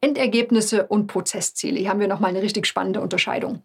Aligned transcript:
Endergebnisse 0.00 0.86
und 0.86 1.06
Prozessziele. 1.06 1.78
Hier 1.80 1.90
haben 1.90 2.00
wir 2.00 2.08
nochmal 2.08 2.30
eine 2.30 2.42
richtig 2.42 2.66
spannende 2.66 3.00
Unterscheidung. 3.00 3.62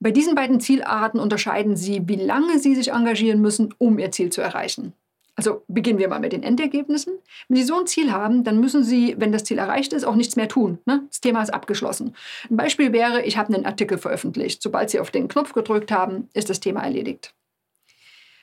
Bei 0.00 0.10
diesen 0.10 0.34
beiden 0.34 0.60
Zielarten 0.60 1.20
unterscheiden 1.20 1.76
Sie, 1.76 2.02
wie 2.06 2.16
lange 2.16 2.58
Sie 2.58 2.74
sich 2.74 2.92
engagieren 2.92 3.40
müssen, 3.40 3.74
um 3.78 3.98
Ihr 3.98 4.10
Ziel 4.10 4.30
zu 4.30 4.40
erreichen. 4.40 4.92
Also 5.36 5.64
beginnen 5.66 5.98
wir 5.98 6.08
mal 6.08 6.20
mit 6.20 6.32
den 6.32 6.42
Endergebnissen. 6.42 7.14
Wenn 7.48 7.56
Sie 7.56 7.64
so 7.64 7.78
ein 7.78 7.86
Ziel 7.86 8.12
haben, 8.12 8.44
dann 8.44 8.60
müssen 8.60 8.84
Sie, 8.84 9.16
wenn 9.18 9.32
das 9.32 9.44
Ziel 9.44 9.58
erreicht 9.58 9.92
ist, 9.92 10.04
auch 10.04 10.14
nichts 10.14 10.36
mehr 10.36 10.48
tun. 10.48 10.78
Ne? 10.86 11.02
Das 11.08 11.20
Thema 11.20 11.42
ist 11.42 11.52
abgeschlossen. 11.52 12.14
Ein 12.48 12.56
Beispiel 12.56 12.92
wäre, 12.92 13.22
ich 13.22 13.36
habe 13.36 13.52
einen 13.52 13.66
Artikel 13.66 13.98
veröffentlicht. 13.98 14.62
Sobald 14.62 14.90
Sie 14.90 15.00
auf 15.00 15.10
den 15.10 15.26
Knopf 15.28 15.52
gedrückt 15.52 15.90
haben, 15.90 16.28
ist 16.34 16.50
das 16.50 16.60
Thema 16.60 16.82
erledigt. 16.82 17.34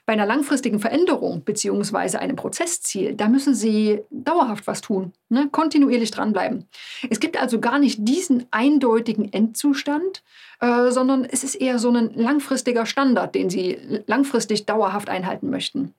Bei 0.06 0.14
einer 0.14 0.26
langfristigen 0.26 0.80
Veränderung 0.80 1.42
bzw. 1.42 2.18
einem 2.18 2.36
Prozessziel, 2.36 3.14
da 3.14 3.28
müssen 3.28 3.54
Sie 3.54 4.02
dauerhaft 4.10 4.68
was 4.68 4.82
tun, 4.82 5.14
ne? 5.30 5.48
kontinuierlich 5.52 6.12
dranbleiben. 6.12 6.68
Es 7.10 7.20
gibt 7.20 7.40
also 7.40 7.60
gar 7.60 7.80
nicht 7.80 8.00
diesen 8.02 8.46
eindeutigen 8.52 9.32
Endzustand, 9.32 10.24
äh, 10.60 10.92
sondern 10.92 11.24
es 11.24 11.44
ist 11.44 11.56
eher 11.56 11.80
so 11.80 11.92
ein 11.92 12.14
langfristiger 12.16 12.86
Standard, 12.86 13.36
den 13.36 13.50
Sie 13.50 13.78
langfristig 14.08 14.66
dauerhaft 14.66 15.10
einhalten 15.10 15.50
möchten. 15.50 15.94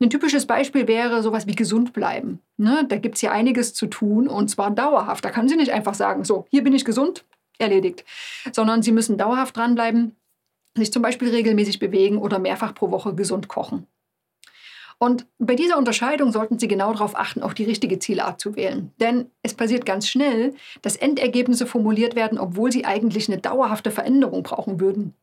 Ein 0.00 0.10
typisches 0.10 0.46
Beispiel 0.46 0.88
wäre 0.88 1.22
sowas 1.22 1.46
wie 1.46 1.54
gesund 1.54 1.92
bleiben. 1.92 2.40
Ne? 2.56 2.84
Da 2.88 2.96
gibt 2.96 3.14
es 3.14 3.22
ja 3.22 3.30
einiges 3.30 3.72
zu 3.72 3.86
tun 3.86 4.28
und 4.28 4.48
zwar 4.48 4.70
dauerhaft. 4.70 5.24
Da 5.24 5.30
können 5.30 5.48
Sie 5.48 5.56
nicht 5.56 5.72
einfach 5.72 5.94
sagen, 5.94 6.24
so, 6.24 6.46
hier 6.50 6.62
bin 6.62 6.74
ich 6.74 6.84
gesund, 6.84 7.24
erledigt, 7.58 8.04
sondern 8.52 8.82
Sie 8.82 8.92
müssen 8.92 9.16
dauerhaft 9.16 9.56
dranbleiben, 9.56 10.14
sich 10.76 10.92
zum 10.92 11.02
Beispiel 11.02 11.30
regelmäßig 11.30 11.78
bewegen 11.78 12.18
oder 12.18 12.38
mehrfach 12.38 12.74
pro 12.74 12.90
Woche 12.90 13.14
gesund 13.14 13.48
kochen. 13.48 13.86
Und 14.98 15.26
bei 15.38 15.54
dieser 15.54 15.76
Unterscheidung 15.76 16.32
sollten 16.32 16.58
Sie 16.58 16.68
genau 16.68 16.92
darauf 16.92 17.16
achten, 17.18 17.42
auch 17.42 17.52
die 17.52 17.64
richtige 17.64 17.98
Zielart 17.98 18.40
zu 18.40 18.56
wählen. 18.56 18.92
Denn 18.98 19.30
es 19.42 19.52
passiert 19.52 19.84
ganz 19.84 20.08
schnell, 20.08 20.54
dass 20.80 20.96
Endergebnisse 20.96 21.66
formuliert 21.66 22.16
werden, 22.16 22.38
obwohl 22.38 22.72
Sie 22.72 22.86
eigentlich 22.86 23.28
eine 23.28 23.38
dauerhafte 23.38 23.90
Veränderung 23.90 24.42
brauchen 24.42 24.80
würden. 24.80 25.14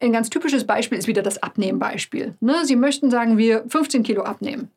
Ein 0.00 0.12
ganz 0.12 0.30
typisches 0.30 0.64
Beispiel 0.64 0.98
ist 0.98 1.06
wieder 1.06 1.22
das 1.22 1.42
Abnehmbeispiel. 1.42 2.36
Ne? 2.40 2.64
Sie 2.64 2.76
möchten, 2.76 3.10
sagen 3.10 3.38
wir, 3.38 3.64
15 3.68 4.02
Kilo 4.02 4.22
abnehmen. 4.22 4.70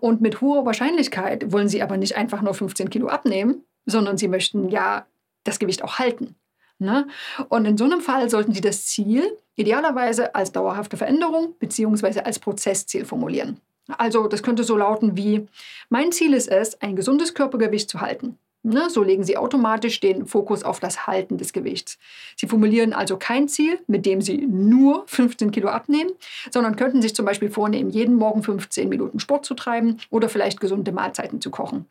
Und 0.00 0.20
mit 0.20 0.40
hoher 0.40 0.64
Wahrscheinlichkeit 0.64 1.52
wollen 1.52 1.68
Sie 1.68 1.82
aber 1.82 1.96
nicht 1.96 2.16
einfach 2.16 2.42
nur 2.42 2.54
15 2.54 2.90
Kilo 2.90 3.08
abnehmen, 3.08 3.64
sondern 3.86 4.18
Sie 4.18 4.28
möchten 4.28 4.68
ja 4.68 5.06
das 5.44 5.58
Gewicht 5.58 5.82
auch 5.82 5.98
halten. 5.98 6.36
Ne? 6.82 7.06
Und 7.48 7.64
in 7.64 7.78
so 7.78 7.84
einem 7.84 8.00
Fall 8.00 8.28
sollten 8.28 8.52
Sie 8.52 8.60
das 8.60 8.86
Ziel 8.86 9.36
idealerweise 9.56 10.34
als 10.34 10.52
dauerhafte 10.52 10.96
Veränderung 10.96 11.54
bzw. 11.58 12.20
als 12.20 12.38
Prozessziel 12.38 13.04
formulieren. 13.04 13.60
Also 13.98 14.28
das 14.28 14.42
könnte 14.42 14.64
so 14.64 14.76
lauten 14.76 15.16
wie, 15.16 15.46
mein 15.88 16.12
Ziel 16.12 16.34
ist 16.34 16.48
es, 16.48 16.80
ein 16.80 16.96
gesundes 16.96 17.34
Körpergewicht 17.34 17.90
zu 17.90 18.00
halten. 18.00 18.38
Ne, 18.64 18.88
so 18.88 19.02
legen 19.02 19.24
Sie 19.24 19.36
automatisch 19.36 19.98
den 19.98 20.24
Fokus 20.24 20.62
auf 20.62 20.78
das 20.78 21.08
Halten 21.08 21.36
des 21.36 21.52
Gewichts. 21.52 21.98
Sie 22.36 22.46
formulieren 22.46 22.92
also 22.92 23.16
kein 23.16 23.48
Ziel, 23.48 23.80
mit 23.88 24.06
dem 24.06 24.20
Sie 24.20 24.36
nur 24.36 25.02
15 25.08 25.50
Kilo 25.50 25.68
abnehmen, 25.68 26.12
sondern 26.52 26.76
könnten 26.76 27.02
sich 27.02 27.12
zum 27.12 27.26
Beispiel 27.26 27.50
vornehmen, 27.50 27.90
jeden 27.90 28.14
Morgen 28.14 28.44
15 28.44 28.88
Minuten 28.88 29.18
Sport 29.18 29.46
zu 29.46 29.54
treiben 29.54 29.98
oder 30.10 30.28
vielleicht 30.28 30.60
gesunde 30.60 30.92
Mahlzeiten 30.92 31.40
zu 31.40 31.50
kochen. 31.50 31.86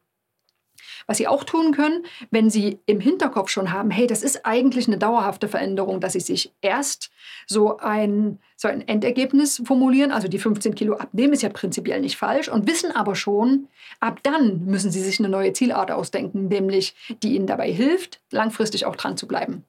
Was 1.07 1.17
Sie 1.17 1.27
auch 1.27 1.43
tun 1.43 1.73
können, 1.73 2.05
wenn 2.29 2.49
Sie 2.49 2.79
im 2.85 2.99
Hinterkopf 2.99 3.49
schon 3.49 3.71
haben, 3.71 3.91
hey, 3.91 4.07
das 4.07 4.23
ist 4.23 4.45
eigentlich 4.45 4.87
eine 4.87 4.97
dauerhafte 4.97 5.47
Veränderung, 5.47 5.99
dass 5.99 6.13
Sie 6.13 6.19
sich 6.19 6.53
erst 6.61 7.11
so 7.47 7.77
ein, 7.77 8.39
so 8.55 8.67
ein 8.67 8.87
Endergebnis 8.87 9.61
formulieren, 9.65 10.11
also 10.11 10.27
die 10.27 10.39
15 10.39 10.75
Kilo 10.75 10.95
abnehmen, 10.95 11.33
ist 11.33 11.43
ja 11.43 11.49
prinzipiell 11.49 12.01
nicht 12.01 12.17
falsch, 12.17 12.49
und 12.49 12.67
wissen 12.67 12.91
aber 12.91 13.15
schon, 13.15 13.67
ab 13.99 14.19
dann 14.23 14.65
müssen 14.65 14.91
Sie 14.91 15.01
sich 15.01 15.19
eine 15.19 15.29
neue 15.29 15.53
Zielart 15.53 15.91
ausdenken, 15.91 16.47
nämlich 16.47 16.95
die 17.23 17.35
Ihnen 17.35 17.47
dabei 17.47 17.71
hilft, 17.71 18.21
langfristig 18.31 18.85
auch 18.85 18.95
dran 18.95 19.17
zu 19.17 19.27
bleiben. 19.27 19.65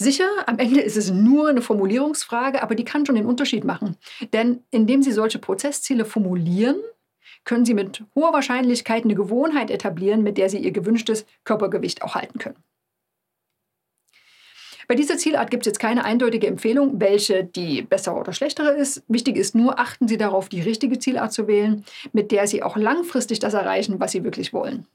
Sicher, 0.00 0.28
am 0.46 0.60
Ende 0.60 0.80
ist 0.80 0.96
es 0.96 1.10
nur 1.10 1.48
eine 1.48 1.60
Formulierungsfrage, 1.60 2.62
aber 2.62 2.76
die 2.76 2.84
kann 2.84 3.04
schon 3.04 3.16
den 3.16 3.26
Unterschied 3.26 3.64
machen. 3.64 3.96
Denn 4.32 4.62
indem 4.70 5.02
Sie 5.02 5.10
solche 5.10 5.40
Prozessziele 5.40 6.04
formulieren, 6.04 6.76
können 7.44 7.64
Sie 7.64 7.74
mit 7.74 8.04
hoher 8.14 8.32
Wahrscheinlichkeit 8.32 9.04
eine 9.04 9.14
Gewohnheit 9.14 9.70
etablieren, 9.70 10.22
mit 10.22 10.38
der 10.38 10.48
Sie 10.50 10.58
Ihr 10.58 10.72
gewünschtes 10.72 11.26
Körpergewicht 11.44 12.02
auch 12.02 12.14
halten 12.14 12.38
können. 12.38 12.62
Bei 14.88 14.94
dieser 14.94 15.18
Zielart 15.18 15.50
gibt 15.50 15.66
es 15.66 15.70
jetzt 15.70 15.80
keine 15.80 16.06
eindeutige 16.06 16.46
Empfehlung, 16.46 16.98
welche 16.98 17.44
die 17.44 17.82
bessere 17.82 18.16
oder 18.16 18.32
schlechtere 18.32 18.70
ist. 18.70 19.02
Wichtig 19.06 19.36
ist 19.36 19.54
nur, 19.54 19.78
achten 19.78 20.08
Sie 20.08 20.16
darauf, 20.16 20.48
die 20.48 20.62
richtige 20.62 20.98
Zielart 20.98 21.30
zu 21.30 21.46
wählen, 21.46 21.84
mit 22.14 22.32
der 22.32 22.46
Sie 22.46 22.62
auch 22.62 22.78
langfristig 22.78 23.38
das 23.38 23.52
erreichen, 23.52 24.00
was 24.00 24.12
Sie 24.12 24.24
wirklich 24.24 24.54
wollen. 24.54 24.86